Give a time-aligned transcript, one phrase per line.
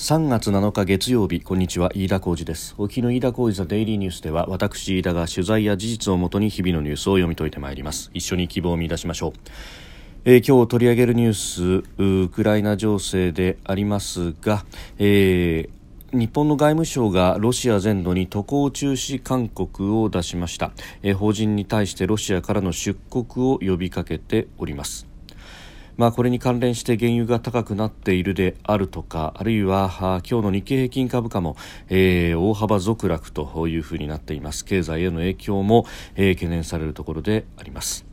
[0.00, 2.74] 3月7日月曜日こんにちは飯田浩二です。
[2.78, 8.10] 沖の飯田浩二ザデイリーニュースでは私飯田が取材や事実をもとに日々のニュースを読み解いてまいります。
[8.14, 9.32] 一緒に希望を見出しましょう、
[10.24, 14.64] えー、今日取り上げるニュースウクライナ情勢でありますが、
[14.98, 15.80] えー
[16.12, 20.72] 日本の外務省がロシア全土に渡航中止勧告を出しました、
[21.04, 25.09] え、法人に対してロシアからの出国を呼びかけております。
[26.00, 29.90] まあ、これに関連して原油が高くなっているであるとかあるいは
[30.26, 31.56] 今日の日経平均株価も、
[31.90, 34.64] えー、大幅続落というふうになっています。
[34.64, 35.84] 経済への影響も、
[36.16, 38.09] えー、懸念されるところであります。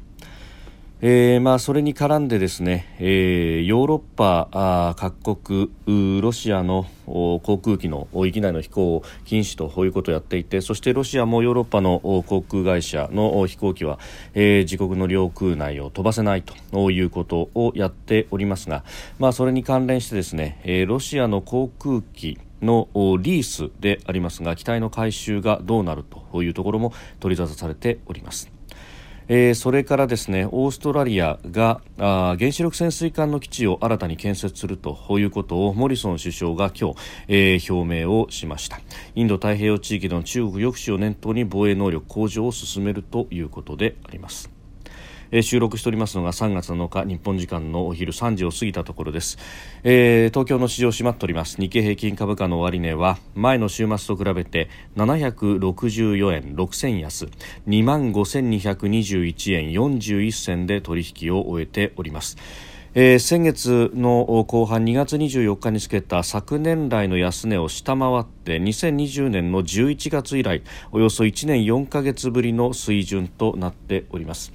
[1.00, 14.00] えーまあ、それに絡んでですね、えー、ヨーロッパ各国ロシアの航空機の域内の飛行を禁止ということをやっていてそしてロシアもヨーロッパの航空会社の飛行機は、
[14.34, 18.84] えー、自国の領空内を飛ばせないということをやっておりますが、
[19.20, 22.88] まあ、それに関連してですね、えー、ロシアの航空機の
[23.22, 28.57] リースでありますが機体の回収がどうなるというところも取り沙汰されております。
[29.30, 38.80] えー、それからですねオーストラリアがあ原子力潜水艦の基地を新たに建設するということをモリソン首相が今日、えー、表明をしました。
[39.16, 44.57] インド太平洋地域の中国抑止を念頭に防衛能力向上を進めるということであります。
[45.32, 49.38] えー、収録しておりますのが3月7日日本時間のお昼3時を過ぎたところです、
[49.84, 51.58] えー、東京の市場閉まっております。
[51.60, 57.26] 日経平均株価の終値は前の週末と比べて764円6銭安。
[57.68, 62.38] 2万5221円41銭で取引を終えております。
[63.00, 74.52] えー、先月の後半2月24日につけた昨年来の安値を下回って2020年の11月以来およそ1年4ヶ月ぶりの水準となっております。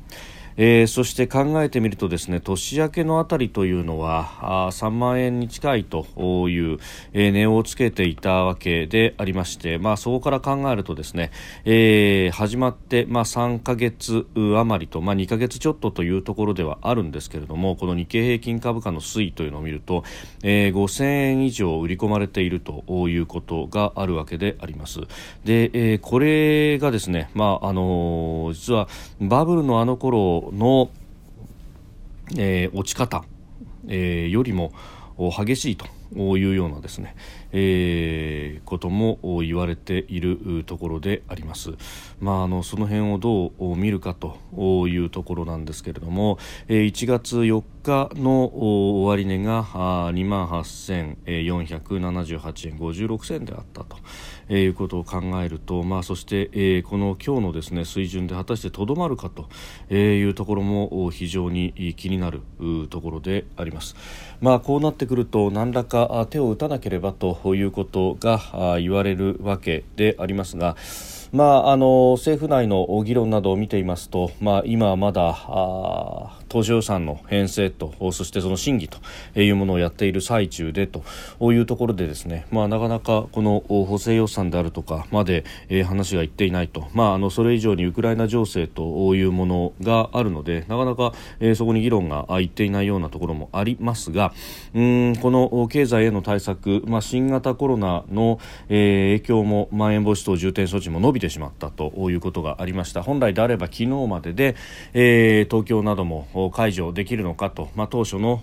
[0.56, 6.06] えー、そして考えてみるとですね年明けのあたりというのはあ3万円に近いと
[6.48, 6.78] いう、
[7.12, 11.30] えー、値をつけていたわけでありまして、まあ、そこから考えるとですね、
[11.64, 20.04] えー、始まって、まあ、3ヶ月余りと、まあ、2ヶ月ちょっとというところではあるんですけれどもこの日経平均株価の推移というのを見ると、
[20.42, 25.00] えー、5000円以上売り込まれているということがあるわけであります。
[25.44, 28.88] で、えー、これがですね、まああのー、実は
[29.20, 30.90] バブルのあの頃の、
[32.36, 33.24] えー、落ち方、
[33.88, 34.72] えー、よりも
[35.16, 35.86] 激しいと
[36.36, 37.14] いうようなですね、
[37.52, 41.72] えー、ことも言われているところであります。
[42.20, 44.38] まあ、あのその辺をどう見るかと
[44.88, 48.50] いうところなんですけれども、1月4日の
[49.04, 53.96] 終値が2万8478円56銭であったと。
[54.48, 59.48] えー、いうことを考えると、まあ、そして、えー、この今日のですね水準で果たしてとどまるかと
[59.94, 62.42] いうところも非常に気になる
[62.90, 63.96] ところであります。
[64.40, 70.76] まあ、こうなってくると何らか手を打たなければとということが言われるわけでありますが、
[71.32, 75.32] まあ、あの政府内の議論などを見ていますと、まあ、今はまだ
[76.52, 78.98] 当初予算の編成とそしてその審議と
[79.40, 81.02] いうものをやっている最中でと
[81.50, 94.34] いうところでですね、まあ、なかなかこの補正予算であるとかまで、え話がいっていないと、まあ、あのそれ以上にウクライナ情勢というものがあるのでなかなか、えそこに議論がいっていないようなところもありますが
[94.74, 98.38] うんこの経済への対策、まあ、新型コロナの、
[98.68, 103.02] え影響もまん延防止等重点措置も伸びてしまったということがありました。
[103.02, 104.54] 本来であれば昨日までで、
[104.92, 108.42] えー、東京なども解除できるのかと、まあ、当初の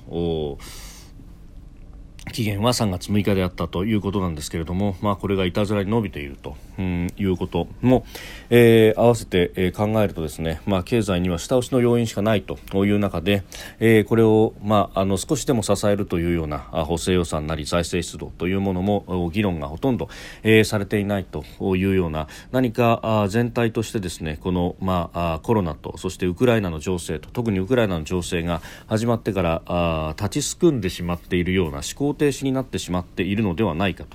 [2.32, 8.06] 期限は3月6日であったということなんですけれども、まあ、これがいたずらに伸びていると、うん、いうことも、
[8.50, 13.44] えー、合わせて、考えるとですね、まあ、経済には下押しの要因しかないという中で、
[13.80, 20.08] えー、これを、まあ、あの少しでも支えるというような補正予算なり財政出動というものも議論がほとんど、
[20.44, 21.44] えー、されていないと
[21.76, 34.06] いうような何か全体としてですねこの、まあ、コロナとそしてウクライナの情勢と特にウクライナの情勢が始まってからあ立ちすくんでしまっているような思考停止になってしまっているのではないか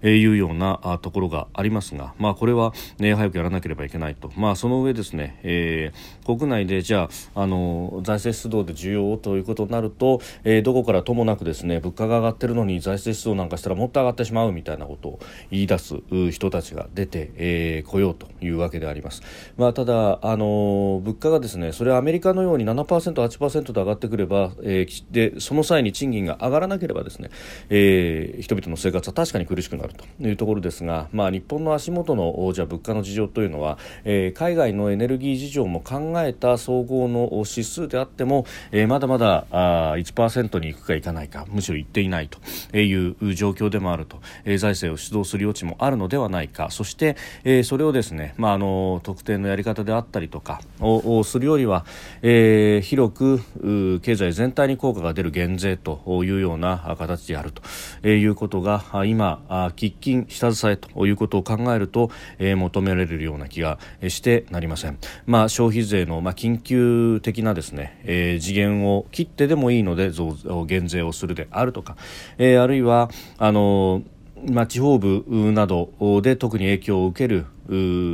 [0.00, 15.20] というようなところがありますが、まあ、これは、ね、早くやらなければいけないと、まあ、その上ですね、えー、国内でじゃああの財政出動で需要ということになると、えー、どこからともなくですね物価が上がってるのに財政出動なんかしたらもっと上がってしまうみたいなことを
[15.50, 15.96] 言い出す
[16.30, 19.22] 人たちが出てこ、えー、ようというわけであります。
[19.56, 27.30] まあ、ただあの物価がですねそれはアメリカのように 7%8% で上がってくれば、えー、でその際に賃金が上がらなければですね、
[27.68, 46.70] えー、人々の生活は確かに苦しくなるというところですが、まあ、日本の足元のじゃ物価の事情というのは、えー、海外のエネルギー事情も考えた総合の指数であっても、えー、まだまだあ1%に行くかいかないかむしろ行っていないという状況でもあると、えー、財政を主導する余地もあるのではないか。
[46.70, 51.84] そして、えー、それをですね、まあ、あの特定のやり方であったりとかをするよりは、
[52.22, 57.62] えー、広く経済全体に効果が出る減税というような形であると。
[58.08, 59.42] いうことが今、
[59.76, 63.78] 喫緊下支えということを考えると、えー、求められるような気が
[64.08, 64.98] してなりません。
[65.26, 70.34] まあ、消費税の、まあ、緊急的なですね、えー、次元を切ってでもいいので増
[70.66, 71.96] 減税をするであるとか、
[72.38, 74.02] えー、あるいはあの
[74.50, 77.46] まあ、地方部などで特に影響を受ける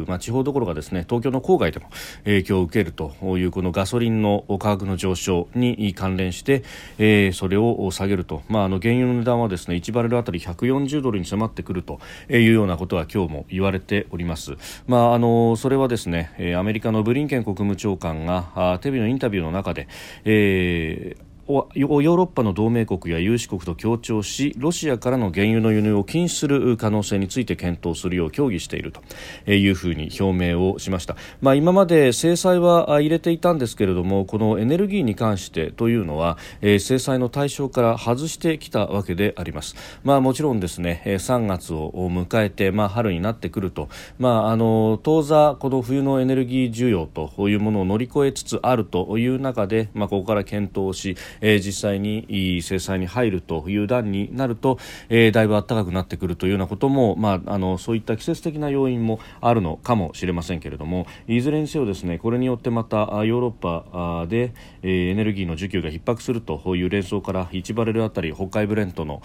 [0.07, 1.91] まあ、地方どころかですね東京の郊外でも
[2.25, 6.63] 影響を受けるというこのガソリンの価格の上昇に関連して、
[6.99, 12.01] えー、それを下げると、まあ、あの原油の値段はですね1バレルあたり140ドルに迫ってくると
[12.31, 14.57] いうようなことは今日も言われております。
[14.87, 19.89] まあ、あのそれはですねアメリカのブリンケン国務長官がテレビのインタビューの中で、
[20.25, 39.75] えーヨーロッパの同盟国や有志国と協調しロシアからの原油の輸入を禁止する可能性について検討するよう協議しているというふうに表明をしました、まあ、今まで制裁は入れていたんですけれどもこのエネルギーに関してというのは、制裁の対象から外してきたわけであります、
[40.05, 64.53] まあ、もちろんですね3月を迎えて、まあ、春になってくると、まあ、あの当座この冬のエネルギー需要というものを乗り越えつつあるという中で、まあ、ここから検討しえー、実際に制裁に入るという段になると、えー、だいぶ暖かくなってくるというようなことも、まあ、あのそういった季節的な要因もあるのかもしれませんけれどもいずれにせよですねこれによってまたヨーロッパで、
[64.83, 69.23] えー、エネルギーの需給が逼迫するという連想から1バレルあたり北海ブレントの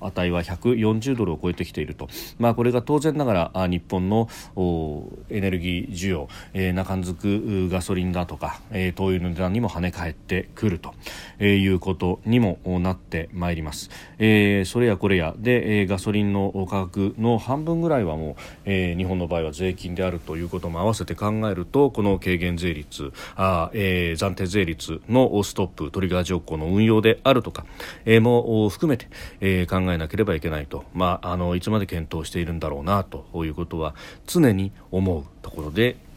[0.00, 4.28] 値は140ドルを超えてきていると、まあ、これが当然ながら日本の
[5.30, 10.94] エネルギー需要、えー、中んづくガソリンだとか、えー、灯油の値段にも跳ね返ってくると、
[11.38, 18.34] えー、いうことにもなってまいります、えー、それやこれやで、えー、ガソリンの価格の半分ぐらいはもう、
[18.64, 27.66] えー、日本の場合は税金であるということも合わせて考えるとこの軽減税率あ、えー、暫定税率のストップトリガー条項の運用であるとか、
[28.04, 29.08] えー、も含めて、
[29.40, 33.94] えー、考えなければいけないと、まあ、あのいつまで検討しているんだろうなということは
[34.26, 36.07] 常に思うところで。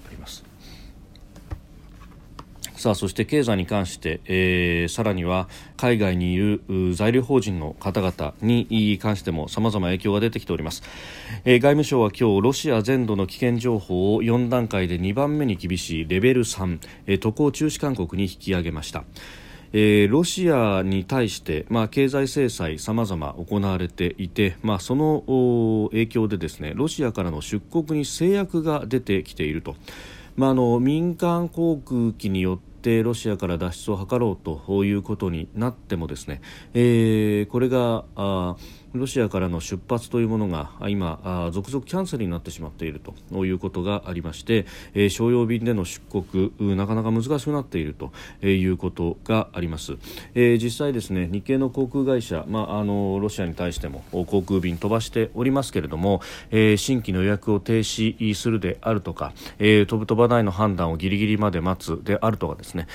[2.81, 5.48] さあそして経済に関して、えー、さらには
[5.78, 6.63] 海外にいる
[6.95, 10.81] 在留邦人の方々に関しても様々影響が出てきております、
[11.45, 19.04] えー、外務省は今日ロシア全土の危険情報を4段階で2番目に厳しいレベル3、えー、渡航中止勧告に引き上げました。
[19.74, 29.78] えー、ロシアに対して、まあ、経済制裁さまざま行われていて、まあ、その影響でですねロシアからの出国に制約が出てきていると、
[30.36, 36.42] まあ、あの民間航空機によってってロシアから脱出を図ろうということになってもですね、
[36.74, 38.56] えー、これがあ
[38.94, 43.02] ロシアからの出発というものが今続々キャンセルになってしまっている
[43.32, 44.66] ということがありまして、
[45.10, 48.12] 商用便での出国なかなか難しくなっていると
[48.46, 49.94] いうことがあります、
[50.36, 56.22] 実際ですね日系の航空会社、まあ、あのロシアに対しても航空便飛ばしておりますけれども、
[56.52, 62.88] 新規の予約を停止するであるとか、飛ぶ飛ばないの判断をギリギリまで待つであるとかですね、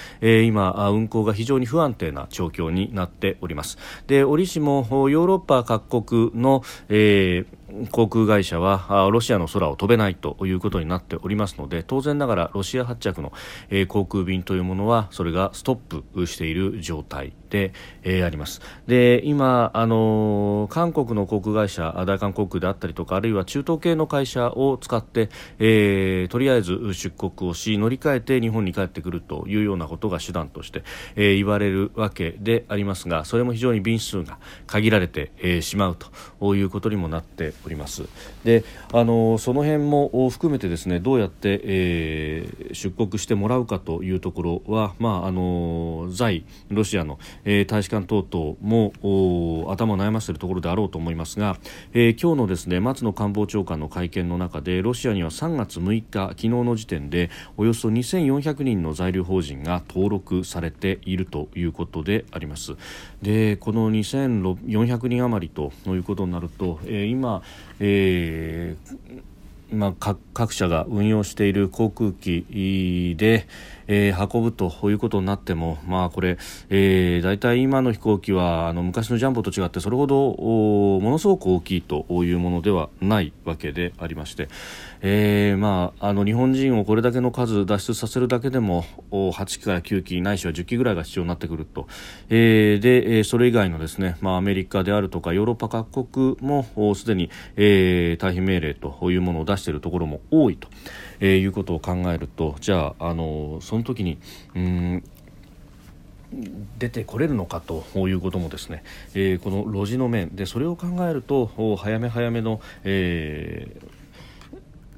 [0.45, 3.79] 今運航が非常に不安定な状況になっております。
[4.07, 13.33] で折しもヨーロッパ各国の、えー航空会社はロシアの空を飛べないということになっておりますので当然ながらロシア発着の、
[13.71, 17.33] えー、航空便というものはそれがストップしている状態。
[17.49, 17.73] で、
[18.03, 18.61] えー、あります。
[18.87, 30.83] で今、あのー、韓国の航空会社大韓航空であったりとかあるいは中東系の会社を使って、えー、とりあえず出国をし乗り換えて日本に帰ってくるというようなことが手段として、
[31.15, 35.97] えー、言われるわけでありますがそれも非常に便数が限られて、えー、しまう
[36.41, 38.05] ということにもなっております。
[38.45, 48.93] であのその辺も含めてですねどうやって、えー、出国してもらうかというところは、まあ、あの在ロシアの、えー、大使館等々も
[49.73, 51.57] 頭を悩ませているところであろうと思いますが、
[51.95, 62.77] えー、今日のですね松野官房長官の会見の中でロシアには3月6日昨日の時点でおよそ2400人の在留邦人が登録されているということであります。
[63.23, 67.43] でこの2400人余りということになると、えー、今、
[67.81, 69.36] えー
[69.73, 73.49] まあ、各社が運用している航空機で、
[73.89, 76.39] えー、運ぶということになっても、まあ、これ、
[76.71, 80.35] えー、大体今の飛行機はあの昔のジャンボと違ってそれほど
[81.01, 84.49] ものすごく大きいというものではないわけでありまして、
[85.01, 91.87] えーまあ、あの日本人をこれだけの数脱出させるだけでも8機から9機ないしは10機ぐらいが必要になってくると、
[92.29, 100.69] えー、でそれ以外のですね、まあ、アメリカであるとかヨーロッパ各国もすでに、えー、退避命令というものを出しているところも多いと、
[101.21, 104.19] えー、いうことを考えるとじゃああのその時に
[104.55, 105.05] うん
[106.79, 108.83] 出てこれるのかということもですね、
[109.15, 114.07] えー、この路地の面でそれを考えると早め早めの、えー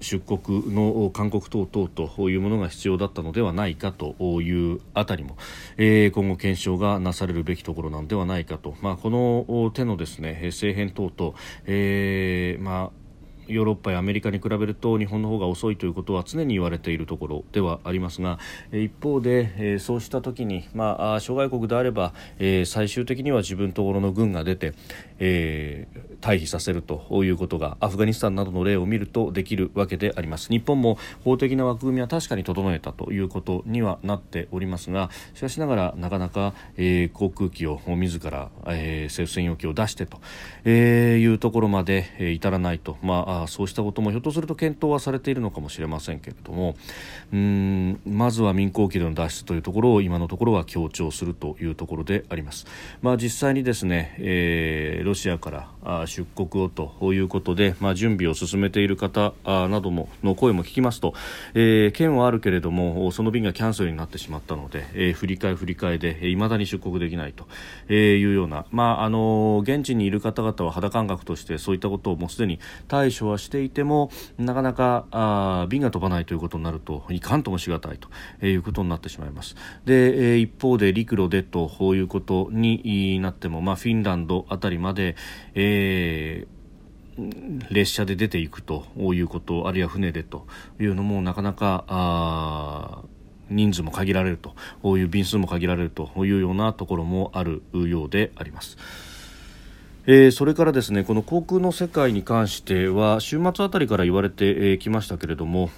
[0.01, 5.37] 出国の勧告等々というものが必要だったのではないかというあたりも、
[5.77, 11.35] えー、今後検証がなされるべきところなのではないかと、まあ、この手のですね政変等々、
[11.67, 12.98] えーまあ
[13.49, 18.39] ヨーロッパやアメリカに比べると日本の方が遅いということは常に言われているところではありますが
[18.73, 24.75] 一方でそうした時に、まあ、諸外国であれば最終的には自分ところの軍が出て、
[25.19, 40.21] えー、退避させるということがアフガニスタンなどの例を見るとできるわけであります日本も法的な枠組みは確かに整えたということにはなっておりますがしかしながらなかなか、えー、航空機を自ら、えー、政府専用機を出してと、
[40.65, 46.77] えー、いうところまで、えー、至らないと、まあ、そうしたこともひょっとすると検討はされているのかもしれませんけれども
[47.33, 52.67] うんまずは民航機での脱出というところを今のところは強調するというところであります。
[53.03, 61.15] まあ、実際にですね、えーロシアから出国をということで、まあ、準備を進めている方などもの声も聞きますと、
[61.55, 67.47] えー、県はあるけれどもその便がキャンセルになってしまったので、えー、振り替え振り替えでいまだに出国できないと
[67.93, 79.57] いうような、まあ、あの現地にいる方々は肌感覚としてそういったことをもうすでに対処はしていてもなかなかあ便が飛ばないということになるといかんともしがたいということになってしまいます。
[79.85, 85.17] で、えー、一方で陸路でということになっても、まあ、フィンランドあたりまでで、
[85.99, 90.47] えー、列車で出ていくということあるいは船でと
[90.81, 93.03] いうのもなかなか
[93.51, 98.77] 人数も限られるとこういう便数も限られるというようなところもあるようであります。
[100.11, 105.69] えー、それからですねこの航空の世界に関しては週末あたりから言われてき、ましたけれども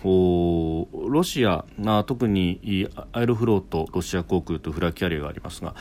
[1.08, 5.74] ロシア、あ、特にアイロフロートロシア航空とフラキャリアがありますが、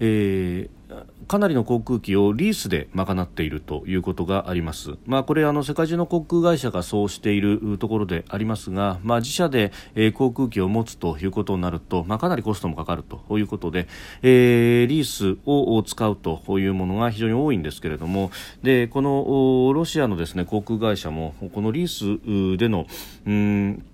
[0.00, 0.83] えー
[1.26, 4.94] かなりの航空機をリースで賄っているということがあります。
[5.06, 13.88] まあ、これあの世界中の航空会社がそうしているところでありますが、まあ、自社で、え、航空機を持つということになると、まあ、かなりコストもかかるということで、
[14.22, 18.30] えー、リースを使うというものが非常に多いんですけれども、
[18.62, 22.86] でこのロシアのですね航空会社もこのリースでの
[23.26, 23.84] うん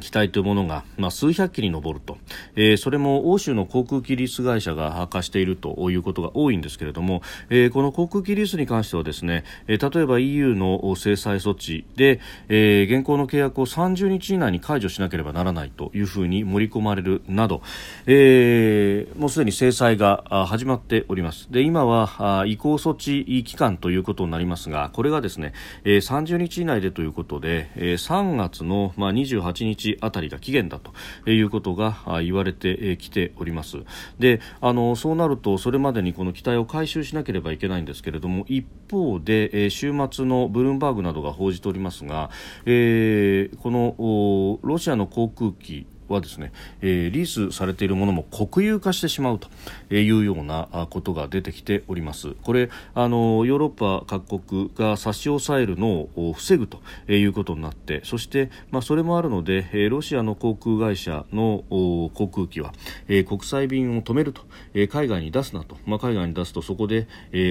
[0.00, 2.18] 機体というものが、まあ、数百機に上ると、
[2.54, 17.62] えー、それも欧州の航空機リース会社が明かしているということが多いんですけれども、えー、この航空機リースに関してはですね、えー、例えば EU の制裁措置で、えー、現行の契約を30日以内に解除しなければならないというふうに盛り込まれるなど、
[18.06, 21.50] えー、もうすでに制裁が始まっております。
[21.50, 25.52] で今は移行措置期間ということになりますがこれがですね、
[25.84, 33.78] えー、30日以内でということで、えー、3月の、まあ、28日日あたりが期限だということが言われてきております。
[34.18, 42.30] であのそうなるとそれまでにこの機体を回収しなければいけないんですけれども一方で週末のブルームバーグなどが報じておりますが、
[42.64, 49.48] えー、このロシアの航空機はですね、えー、リースされているものも国有化してしまうと
[49.94, 52.32] いうようなことが出てきております。
[52.42, 56.80] これあのヨーロッパ各国が差し押さえるのを防ぐと
[57.12, 62.72] いうことになってそして、まあ、それもあるのでロシアの航空会社の航空機は
[63.06, 64.42] 国際便を止めると
[64.88, 67.06] 海外に出すなと、まあ、海外に出すとそこで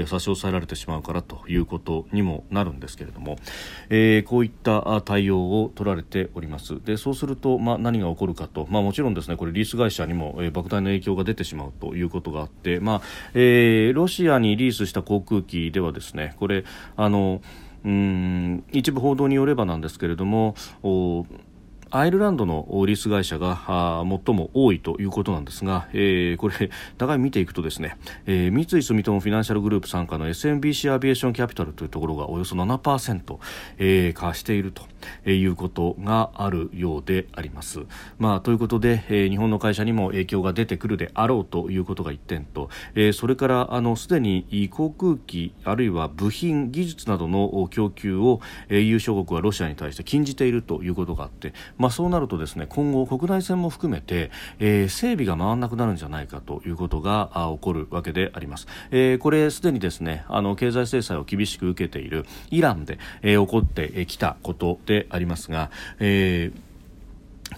[0.08, 3.38] 差し押さえられてしまうからということにもなるんですけれども、
[3.90, 6.84] え、こういった対応を取られております。
[6.84, 13.02] でそうすると、まあ、何が起こるかかと、まあ、もちろんですねこれリース会社にも、えー、莫大な影響が出てしまうということがあって、まあ
[13.34, 16.64] えー、ロシアにリースした航空機ではですねこれ
[16.96, 17.42] あの
[17.84, 20.56] うん一部報道によればなんですけれども
[21.96, 33.38] アイルランドのリース会社が最も多いということなんですが、えー、これ長い見ていくとですね、えー、三井住友フィナンシャルグループ傘下の SMBC アビエーションキャピタルというところがおよそ7%、
[33.78, 34.84] えー、貸していると
[35.30, 37.80] いうことがあるようであります。
[38.18, 58.68] まあ、ということで、えー、日本の会社にも影響が出てくるであろうということが1点と、えー、それからあのすでに航空機あるいは部品技術などの供給を、えー、EU 諸国はロシアに対して禁じているということがあって、ま、まそうなるとですね今後国内線も含めて、えー、整備が回らなくなるんじゃないかということが起こるわけであります。
[58.92, 66.75] えー、これすでにですねあの経済制裁を厳しく受けているイランで、えー、起こってきたことでありますが、えー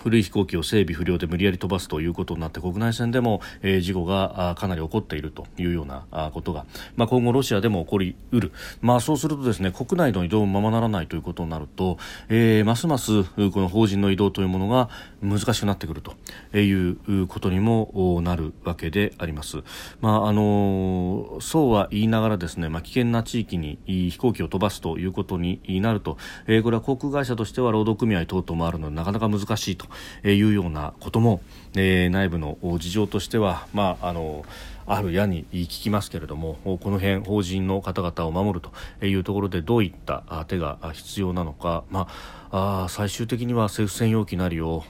[0.08, 11.98] 古い飛行機を整備不良で無理やり飛ばすということになって国内線でも、えー、事故がかなり起こっているというようなことが、まあ、今後ロシアでも起こりうる、まあ、そうするとですね国内の移動もままならないということになると、
[12.30, 14.90] えー、ますますこの法人の移動というものが
[15.22, 16.16] 難しくなってくると
[16.58, 19.58] いうことにもなるわけであります。
[20.00, 29.88] まああのそうは言いながらですね、まあ、危険な地域に飛行機を飛ばすということになると、えー、これは航空会社としては労働組合等々もあるのでなかなか難しいと。
[30.24, 31.42] いうようなことも、
[31.76, 34.46] えー、内部の事情としては、まああの
[34.88, 42.08] あるやに聞きますけれどもこの辺法人の方々を守るというところでどういった手が必要なのか、ま
[42.50, 44.84] あ、あ最終的には政府専用機なりを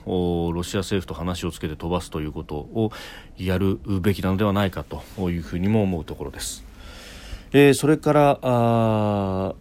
[0.53, 2.91] ロシア政府と話をつけて飛ばすということを
[3.37, 6.63] やるべきなのではないかというふうにも思うところです。
[7.53, 9.55] えー、それからあ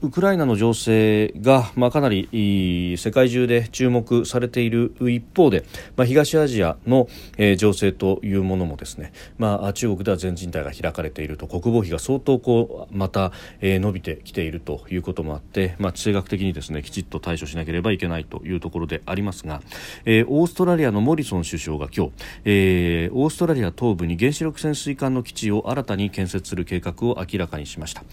[0.00, 5.64] ウクライナの情勢が、まあ、かなり世界中で注目されている一方で、
[5.96, 19.62] まあ、東アジアの、えー、情勢というものもですね、まあ、中国では全人代が開かれていると国防費が相当こうまた、えー、伸びてきているということもあって、まあ、地政学的にですねきちっと対処しなければいけないというところでありますが、
[20.04, 22.12] えー、オーストラリアのモリソン首相が今日、
[22.44, 28.04] えー、オーストラリア東部に原子力潜水艦の基地を新たに建設する計画を明らかにしました、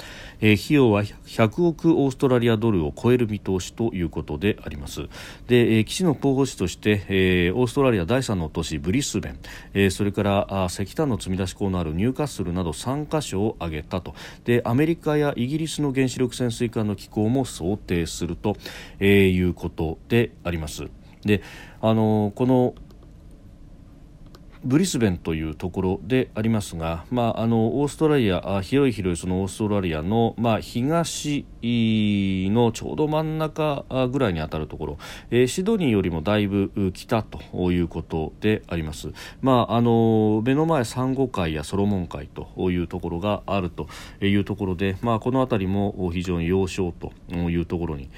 [0.41, 5.07] えー、費用は100億億オーストラリアドルを超える見通しということであります。
[5.47, 9.39] で、えー、基地の候補地として、えー、オーストラリア第3の都市ブリスベン、
[9.73, 14.15] えー、それからあ石炭の積み出し港のあるニューカッスルなど3カ所を挙げたと。
[14.45, 18.55] でアメリカやイギリスの原子力潜水艦の機構も想定すると、
[18.99, 20.87] えー、いうことであります。
[21.23, 21.41] で
[21.81, 22.75] あのこの
[24.65, 34.97] ブリスベンというところでありますが、まあ、あのオーストラリア広い広いそのオーストラリアの、まあ、東のちょうど真ん中ぐらいに当たるところ、
[35.29, 39.09] えー、シドニーよりもだいぶ北ということであります、
[39.41, 43.87] まあ、あの目の前サンゴ海やソロモン海というところがあると
[44.19, 48.09] いうところで、まあ、この辺りも非常に要衝というところに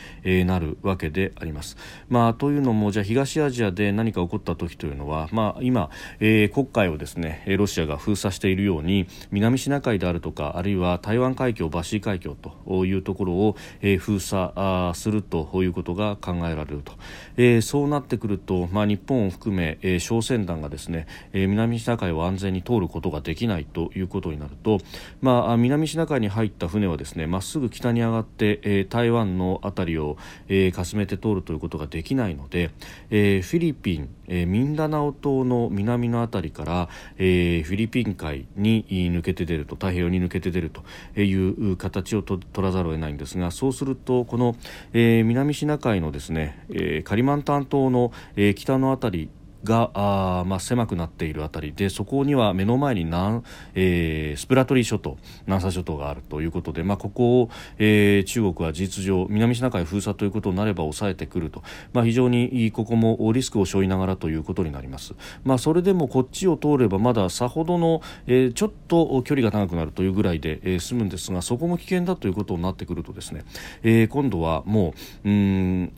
[0.45, 1.75] なるわけであります、
[2.07, 5.89] まあ、というのもじゃあ東アジアで何か起こった時というのは、まあ、今、
[6.21, 16.93] えーえー、国海をですねロシアが封鎖しているように南シナ海であるとかあるいは台湾海峡、バシー海峡というところを、えー、封鎖するということが考えられると、
[17.37, 24.79] えー、そうなってくると、まあ、日本を含め、えー、商船団がですね、えー、南シナ海を安全に通ることができないということになると、
[25.21, 32.69] まあ、南シナ海に入った船はですねまっすぐ北に上がって、えー、台湾の辺りを、えー、かすめて通るということができないので、
[33.09, 44.55] えー、フィリピン、えー、ミンダナオ島の南の辺りから、えー、フィリピン海に抜けて出ると太平洋に抜けて出るという形を取らざるを得ないんですがそうするとこの、
[44.93, 49.29] えー、南シナ海のですね、えー、カリマンタン島の、えー、北の辺り
[49.67, 51.73] があ、まあ、狭くなっているあたり。
[51.75, 53.43] でそこには目の前に南、
[53.75, 73.43] えー、スプラトリー諸島南沙諸島があるということで、まあ、ここを、えー、中国は事実上南シナ海封鎖ということになれば抑えてくると、まあ、非常にここもリスクを背負いながらということになります、まあ、それでもこっちを通ればまださほどの、えー、ちょっと距離が長くなるというぐらいで、えー、済むんですがそこも危険だということになってくるとですね、
[73.83, 74.93] えー、今度はも
[75.25, 75.93] ううん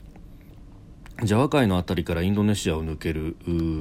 [1.24, 3.36] ジャワ海の辺りからインドネシアを抜ける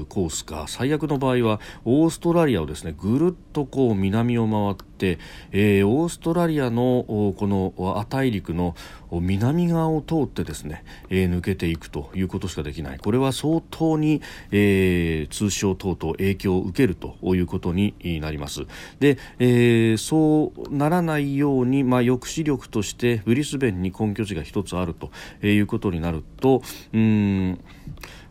[0.09, 5.20] コースか最悪の場合はオーストラリアをですねぐるっとこう南を回って、
[5.53, 8.74] えー、オーストラリアのこの亜大陸の
[9.12, 12.98] 南側を通ってですね、えー、抜けていくということしかできない。
[12.98, 18.66] これは相当に、えー、通商等々影響を受けるということになります。
[19.00, 25.10] で、えー、そうならないように、まあ、抑止力としてブリスベンに根拠地が一つあると
[25.46, 27.60] いうことになるとうん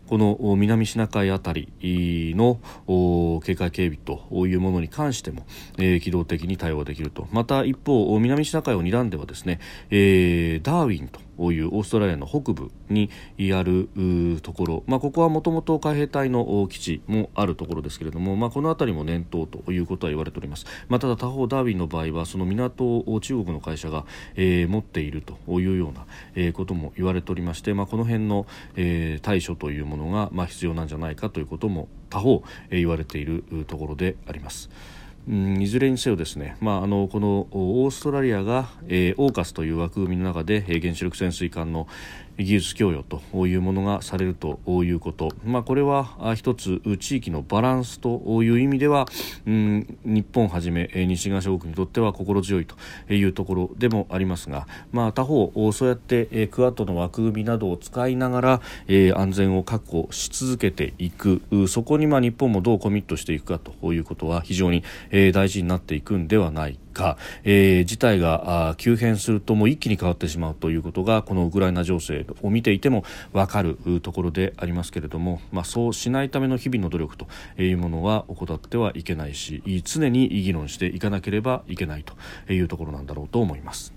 [0.07, 1.71] この南シナ海あたり
[2.35, 2.59] の
[3.43, 5.45] 警戒警備というものに関しても、
[5.77, 7.27] えー、機動的に対応できると。
[7.31, 13.09] また一方南シナ海を睨んではですね、えー、ダーウィンというオーストラリアの北部に
[13.53, 13.89] ある
[14.41, 28.45] ところ、まあ、ここはもともと海兵隊の基地もあるところですけれども、まあ、この辺りも念頭ということは言われております、まあ、ただ他方ダーウィンの場合はその港を中国の会社が、えー、持っているというような、えー、ことも言われておりまして、まあ、この辺の、
[28.75, 34.69] えー、対処というものが、まあ、必要なんじゃないかということも他方、えー、言われているところであります。
[35.27, 41.87] うん、いずれにせよですね、まあ、あのこのオーストラリアが、えー、オーカスという枠組みの中で、えー、原子力潜水艦の、
[42.37, 49.07] 技術供与というものがされるということ、まあ、これは一つ地域のバランスという意味では、
[49.45, 52.75] うん、日本はじめ西側諸国にとっては心強いと
[53.13, 58.61] いうところでもありますが、まあ、他方そうやってクアッドの枠組みなどを使いながら
[59.15, 61.41] 安全を確保し続けていく。
[61.67, 64.83] そこにまあ日本もどうコミットしていくかということは非常に
[65.33, 66.86] 大事になっていくんではないか、
[67.43, 77.27] えー、事態が急変するともう一気に変わってしまうということがこのウクライナ情勢を見ていても分かるところでありますけれども、まあ、そうしないための日々の努力と
[77.61, 83.96] いうものは怠ってはいけないし常に議論していかなければいけないというところなんだろうと思います。